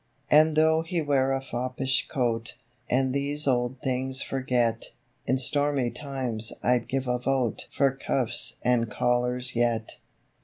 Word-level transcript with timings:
And 0.31 0.55
though 0.55 0.81
he 0.81 0.99
wear 0.99 1.31
a 1.31 1.43
foppish 1.43 2.07
coat, 2.07 2.57
And 2.89 3.13
these 3.13 3.45
old 3.45 3.79
things 3.83 4.19
forget, 4.19 4.93
In 5.27 5.37
stormy 5.37 5.91
times 5.91 6.51
I'd 6.63 6.87
give 6.87 7.07
a 7.07 7.19
vote 7.19 7.67
For 7.69 7.91
Cuffs 7.91 8.55
and 8.63 8.89
Collars 8.89 9.55
yet. 9.55 9.97